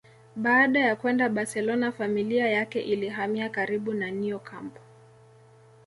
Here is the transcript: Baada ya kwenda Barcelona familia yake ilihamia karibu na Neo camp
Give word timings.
Baada 0.35 0.79
ya 0.79 0.95
kwenda 0.95 1.29
Barcelona 1.29 1.91
familia 1.91 2.47
yake 2.47 2.81
ilihamia 2.81 3.49
karibu 3.49 3.93
na 3.93 4.11
Neo 4.11 4.39
camp 4.39 4.77